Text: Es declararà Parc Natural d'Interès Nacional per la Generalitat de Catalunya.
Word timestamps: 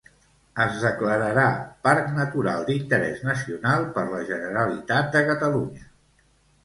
Es 0.63 0.77
declararà 0.83 1.43
Parc 1.89 2.09
Natural 2.17 2.65
d'Interès 2.69 3.21
Nacional 3.29 3.87
per 3.99 4.07
la 4.15 4.23
Generalitat 4.33 5.13
de 5.17 5.23
Catalunya. 5.33 5.89